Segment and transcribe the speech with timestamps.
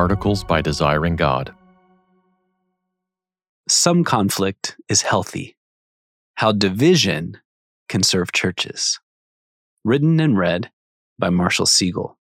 [0.00, 1.54] Articles by Desiring God.
[3.68, 5.58] Some conflict is healthy.
[6.36, 7.36] How division
[7.86, 8.98] can serve churches.
[9.84, 10.70] Written and read
[11.18, 12.14] by Marshall Segal.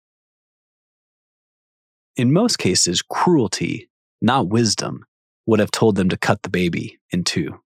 [2.16, 3.91] In most cases, cruelty,
[4.23, 5.05] not wisdom,
[5.45, 7.61] would have told them to cut the baby in two.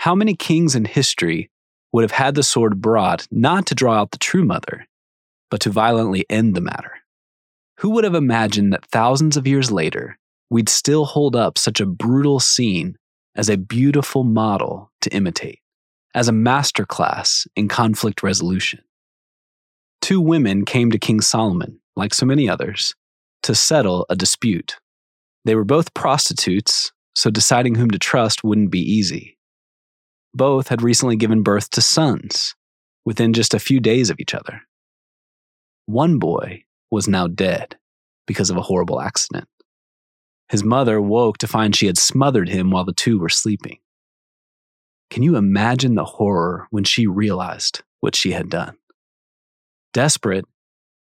[0.00, 1.50] How many kings in history
[1.92, 4.86] would have had the sword brought not to draw out the true mother,
[5.50, 6.93] but to violently end the matter?
[7.78, 10.18] Who would have imagined that thousands of years later,
[10.50, 12.96] we'd still hold up such a brutal scene
[13.34, 15.60] as a beautiful model to imitate,
[16.14, 18.80] as a masterclass in conflict resolution?
[20.00, 22.94] Two women came to King Solomon, like so many others,
[23.42, 24.76] to settle a dispute.
[25.44, 29.38] They were both prostitutes, so deciding whom to trust wouldn't be easy.
[30.32, 32.54] Both had recently given birth to sons
[33.04, 34.62] within just a few days of each other.
[35.86, 37.76] One boy was now dead
[38.26, 39.48] because of a horrible accident.
[40.48, 43.78] His mother woke to find she had smothered him while the two were sleeping.
[45.10, 48.76] Can you imagine the horror when she realized what she had done?
[49.92, 50.44] Desperate,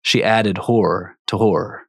[0.01, 1.87] she added horror to horror.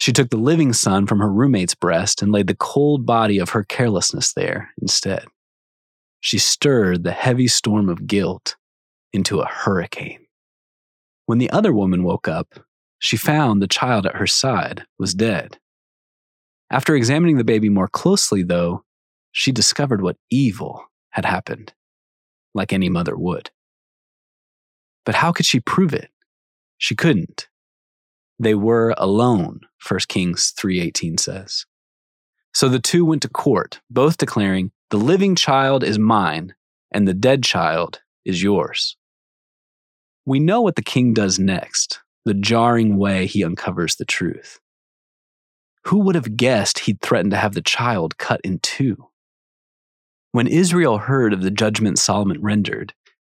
[0.00, 3.50] She took the living son from her roommate's breast and laid the cold body of
[3.50, 5.24] her carelessness there instead.
[6.20, 8.56] She stirred the heavy storm of guilt
[9.12, 10.26] into a hurricane.
[11.26, 12.60] When the other woman woke up,
[12.98, 15.58] she found the child at her side was dead.
[16.70, 18.84] After examining the baby more closely, though,
[19.32, 21.72] she discovered what evil had happened,
[22.54, 23.50] like any mother would.
[25.04, 26.10] But how could she prove it?
[26.76, 27.48] She couldn't.
[28.38, 31.66] They were alone, 1 Kings 3:18 says.
[32.52, 36.54] So the two went to court, both declaring, "The living child is mine,
[36.90, 38.96] and the dead child is yours."
[40.24, 44.60] We know what the king does next, the jarring way he uncovers the truth.
[45.86, 49.08] Who would have guessed he'd threaten to have the child cut in two?
[50.32, 52.92] When Israel heard of the judgment Solomon rendered,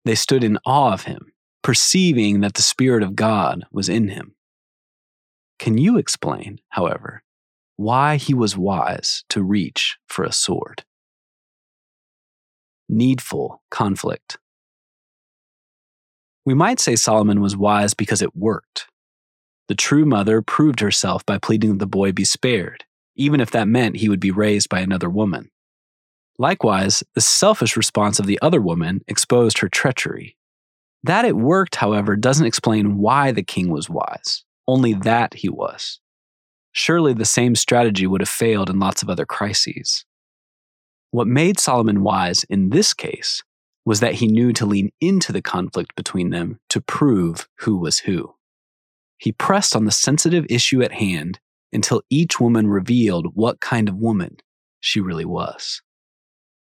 [0.05, 4.35] they stood in awe of him, perceiving that the Spirit of God was in him.
[5.59, 7.23] Can you explain, however,
[7.77, 10.85] why he was wise to reach for a sword?
[12.89, 14.39] Needful conflict.
[16.51, 18.89] We might say Solomon was wise because it worked.
[19.69, 22.85] The true mother proved herself by pleading that the boy be spared,
[23.15, 25.53] even if that meant he would be raised by another woman.
[26.41, 30.37] Likewise, the selfish response of the other woman exposed her treachery.
[31.05, 36.01] That it worked, however, doesn't explain why the king was wise only that he was.
[36.73, 40.05] Surely the same strategy would have failed in lots of other crises.
[41.13, 43.45] What made Solomon wise in this case
[43.85, 48.01] was that he knew to lean into the conflict between them to prove who was
[48.01, 48.35] who.
[49.19, 51.41] He pressed on the sensitive issue at hand
[51.73, 54.37] until each woman revealed what kind of woman
[54.81, 55.83] she really was.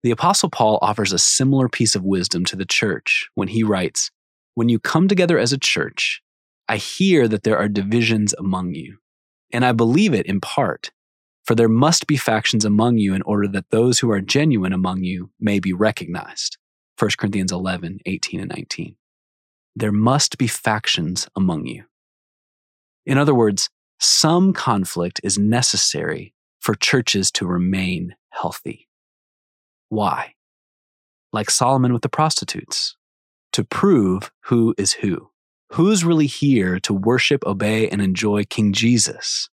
[0.02, 4.10] The Apostle Paul offers a similar piece of wisdom to the church when he writes
[4.54, 6.20] When you come together as a church,
[6.68, 8.98] I hear that there are divisions among you,
[9.52, 10.90] and I believe it in part.
[11.44, 15.02] For there must be factions among you in order that those who are genuine among
[15.02, 16.56] you may be recognized.
[17.02, 18.94] 1 Corinthians 11, 18, and 19.
[19.74, 21.82] There must be factions among you.
[23.04, 28.88] In other words, some conflict is necessary for churches to remain healthy.
[29.88, 30.34] Why?
[31.32, 32.94] Like Solomon with the prostitutes,
[33.52, 35.30] to prove who is who.
[35.72, 39.48] Who's really here to worship, obey, and enjoy King Jesus?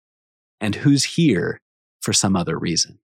[0.61, 1.61] And who's here
[2.01, 2.99] for some other reason?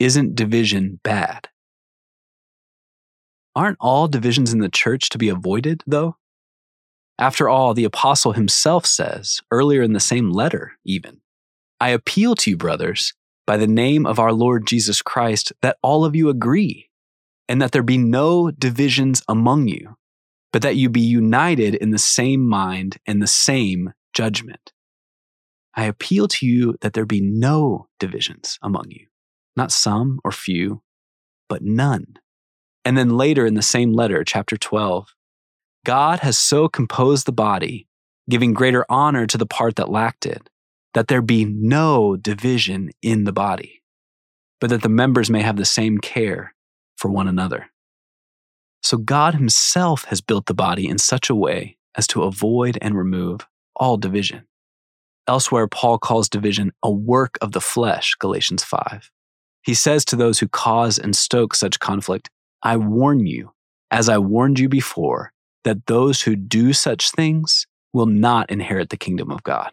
[0.00, 1.48] Isn't division bad?
[3.56, 6.16] Aren't all divisions in the church to be avoided, though?
[7.18, 11.20] After all, the apostle himself says, earlier in the same letter, even,
[11.80, 13.14] I appeal to you, brothers,
[13.46, 16.90] by the name of our Lord Jesus Christ, that all of you agree,
[17.48, 19.96] and that there be no divisions among you,
[20.52, 24.72] but that you be united in the same mind and the same judgment.
[25.76, 29.06] I appeal to you that there be no divisions among you,
[29.56, 30.82] not some or few,
[31.48, 32.18] but none.
[32.84, 35.14] And then later in the same letter, chapter 12,
[35.84, 37.86] God has so composed the body,
[38.28, 40.48] giving greater honor to the part that lacked it,
[40.92, 43.82] that there be no division in the body,
[44.60, 46.54] but that the members may have the same care
[46.96, 47.70] for one another.
[48.82, 52.96] So God Himself has built the body in such a way as to avoid and
[52.96, 53.46] remove
[53.76, 54.46] all division.
[55.26, 59.10] Elsewhere, Paul calls division a work of the flesh, Galatians 5.
[59.62, 62.28] He says to those who cause and stoke such conflict,
[62.64, 63.52] I warn you,
[63.90, 65.32] as I warned you before,
[65.64, 69.70] that those who do such things will not inherit the kingdom of God.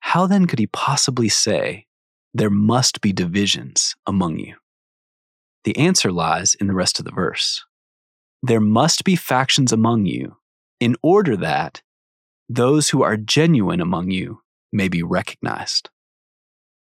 [0.00, 1.86] how then could he possibly say,
[2.34, 4.56] There must be divisions among you?
[5.64, 7.64] The answer lies in the rest of the verse.
[8.42, 10.38] There must be factions among you
[10.80, 11.82] in order that
[12.48, 14.42] those who are genuine among you
[14.72, 15.90] may be recognized.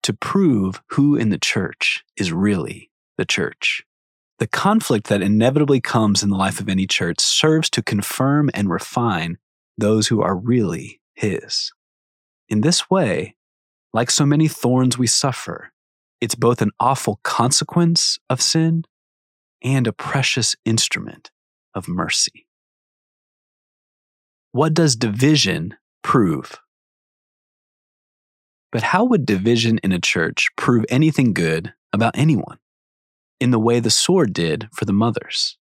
[0.03, 3.83] To prove who in the church is really the church.
[4.41, 8.71] The conflict that inevitably comes in the life of any church serves to confirm and
[8.71, 9.37] refine
[9.77, 11.71] those who are really His.
[12.49, 13.35] In this way,
[13.93, 15.71] like so many thorns we suffer,
[16.19, 18.83] it's both an awful consequence of sin
[19.63, 21.29] and a precious instrument
[21.75, 22.47] of mercy.
[24.53, 26.59] What does division prove?
[28.71, 32.57] But how would division in a church prove anything good about anyone?
[33.41, 35.57] In the way the sword did for the mothers.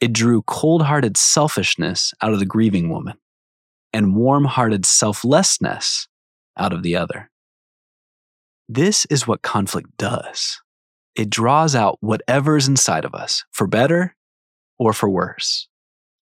[0.00, 3.18] It drew cold hearted selfishness out of the grieving woman
[3.92, 6.08] and warm hearted selflessness
[6.56, 7.30] out of the other.
[8.66, 10.62] This is what conflict does
[11.14, 14.16] it draws out whatever is inside of us, for better
[14.78, 15.68] or for worse.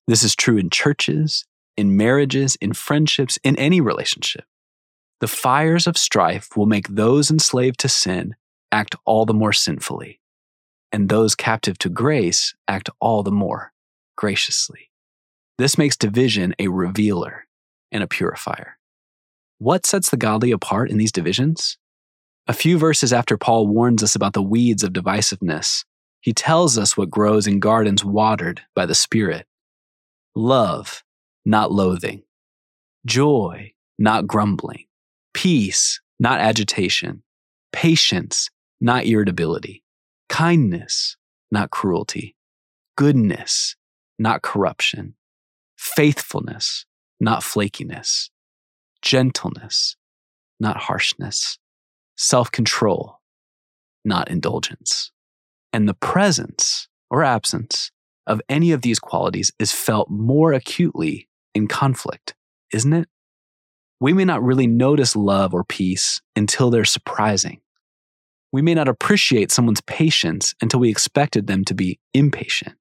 [0.09, 4.45] This is true in churches, in marriages, in friendships, in any relationship.
[5.21, 8.35] The fires of strife will make those enslaved to sin
[8.71, 10.21] act all the more sinfully,
[10.95, 13.73] and those captive to grace act all the more
[14.17, 14.93] graciously.
[15.59, 17.49] This makes division a revealer
[17.91, 18.79] and a purifier.
[19.59, 21.79] What sets the godly apart in these divisions?
[22.47, 25.85] A few verses after Paul warns us about the weeds of divisiveness,
[26.21, 29.49] he tells us what grows in gardens watered by the Spirit
[30.37, 31.03] love,
[31.45, 32.23] not loathing,
[33.05, 34.85] joy, not grumbling,
[35.33, 37.25] peace, not agitation,
[37.73, 38.49] patience,
[38.81, 39.84] not irritability,
[40.29, 41.17] kindness,
[41.51, 42.37] not cruelty,
[42.97, 43.77] goodness,
[44.19, 45.15] not corruption,
[45.77, 46.87] faithfulness,
[47.21, 48.31] not flakiness,
[49.03, 49.97] gentleness,
[50.61, 51.59] not harshness,
[52.17, 53.21] self control,
[54.05, 55.11] not indulgence.
[55.73, 57.91] And the presence or absence
[58.27, 62.35] of any of these qualities is felt more acutely in conflict,
[62.73, 63.09] isn't it?
[64.01, 67.61] We may not really notice love or peace until they're surprising.
[68.55, 72.77] We may not appreciate someone's patience until we expected them to be impatient,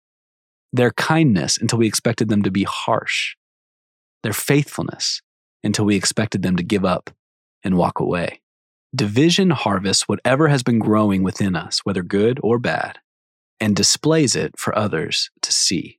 [0.72, 3.36] their kindness until we expected them to be harsh,
[4.22, 5.24] their faithfulness
[5.64, 7.10] until we expected them to give up
[7.64, 8.40] and walk away.
[8.96, 13.00] Division harvests whatever has been growing within us, whether good or bad,
[13.60, 15.98] and displays it for others to see.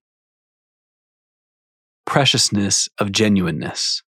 [2.04, 4.04] Preciousness of genuineness.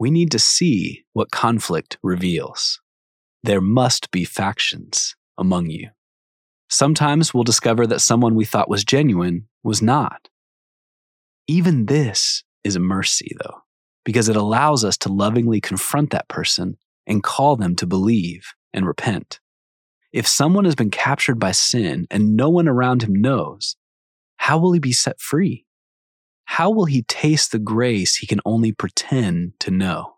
[0.00, 2.81] We need to see what conflict reveals.
[3.42, 5.90] There must be factions among you.
[6.68, 10.28] Sometimes we'll discover that someone we thought was genuine was not.
[11.46, 13.58] Even this is a mercy, though,
[14.04, 18.86] because it allows us to lovingly confront that person and call them to believe and
[18.86, 19.40] repent.
[20.12, 23.76] If someone has been captured by sin and no one around him knows,
[24.36, 25.66] how will he be set free?
[26.44, 30.16] How will he taste the grace he can only pretend to know?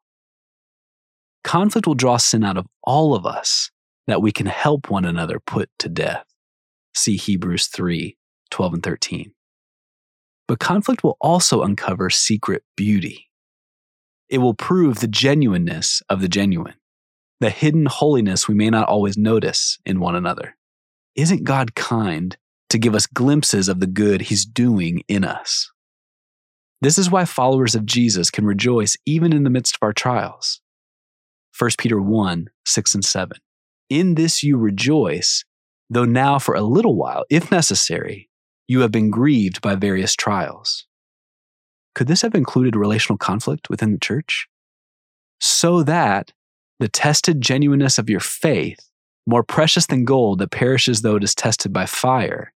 [1.44, 3.70] Conflict will draw sin out of all of us
[4.06, 6.24] that we can help one another put to death.
[6.94, 8.16] See Hebrews 3
[8.50, 9.32] 12 and 13.
[10.46, 13.30] But conflict will also uncover secret beauty.
[14.28, 16.74] It will prove the genuineness of the genuine,
[17.40, 20.56] the hidden holiness we may not always notice in one another.
[21.16, 22.36] Isn't God kind
[22.68, 25.70] to give us glimpses of the good He's doing in us?
[26.80, 30.60] This is why followers of Jesus can rejoice even in the midst of our trials.
[31.56, 33.38] 1 Peter 1 6 and 7.
[33.88, 35.44] In this you rejoice,
[35.88, 38.28] though now for a little while, if necessary,
[38.66, 40.86] you have been grieved by various trials.
[41.94, 44.48] Could this have included relational conflict within the church?
[45.40, 46.32] So that
[46.80, 48.90] the tested genuineness of your faith,
[49.26, 52.52] more precious than gold that perishes though it is tested by fire,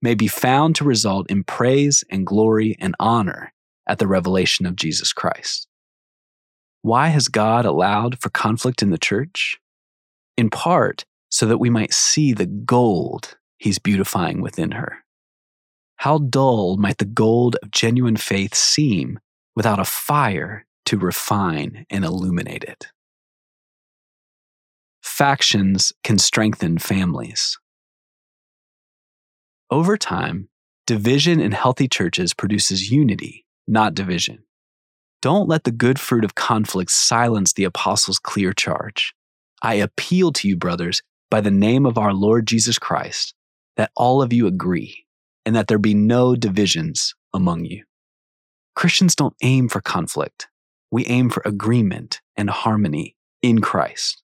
[0.00, 3.52] may be found to result in praise and glory and honor
[3.86, 5.67] at the revelation of Jesus Christ.
[6.82, 9.58] Why has God allowed for conflict in the church?
[10.36, 15.04] In part, so that we might see the gold he's beautifying within her.
[15.96, 19.18] How dull might the gold of genuine faith seem
[19.56, 22.86] without a fire to refine and illuminate it?
[25.02, 27.58] Factions can strengthen families.
[29.70, 30.48] Over time,
[30.86, 34.44] division in healthy churches produces unity, not division.
[35.20, 39.14] Don't let the good fruit of conflict silence the apostles' clear charge.
[39.62, 43.34] I appeal to you, brothers, by the name of our Lord Jesus Christ,
[43.76, 45.04] that all of you agree
[45.44, 47.84] and that there be no divisions among you.
[48.76, 50.48] Christians don't aim for conflict,
[50.90, 54.22] we aim for agreement and harmony in Christ.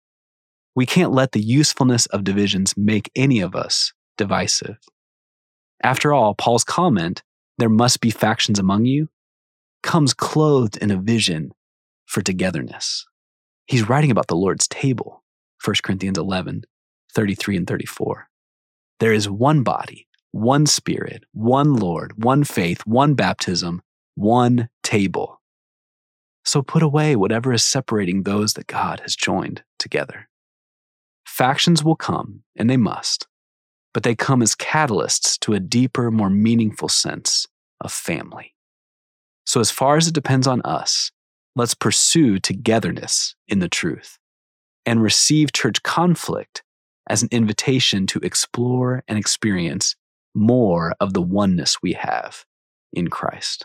[0.77, 4.79] We can't let the usefulness of divisions make any of us divisive.
[5.83, 7.23] After all, Paul's comment,
[7.59, 9.09] there must be factions among you,
[9.85, 11.53] comes clothed in a vision
[12.07, 13.07] for togetherness.
[13.67, 15.23] He's writing about the Lord's table,
[15.65, 16.65] 1 Corinthians 11,
[17.15, 18.29] 33 and 34.
[18.99, 23.83] There is one body, one spirit, one Lord, one faith, one baptism,
[24.17, 25.41] one table.
[26.45, 30.29] So put away whatever is separating those that God has joined together.
[31.27, 33.27] Factions will come, and they must,
[33.93, 37.47] but they come as catalysts to a deeper, more meaningful sense
[37.81, 38.54] of family.
[39.55, 41.13] So, as far as it depends on us,
[41.55, 44.19] let's pursue togetherness in the truth
[44.85, 46.65] and receive church conflict
[47.09, 49.95] as an invitation to explore and experience
[50.35, 52.45] more of the oneness we have
[52.93, 53.65] in Christ.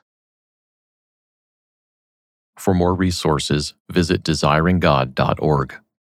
[2.56, 5.74] For more resources, visit desiringgod.org.